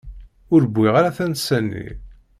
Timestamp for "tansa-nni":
1.17-1.87